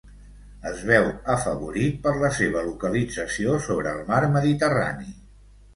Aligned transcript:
Es 0.69 0.79
veu 0.91 1.09
afavorit 1.33 2.01
per 2.07 2.15
la 2.23 2.33
seva 2.41 2.65
localització 2.71 3.61
sobre 3.69 3.95
el 3.99 4.05
Mar 4.13 4.25
Mediterrani. 4.39 5.17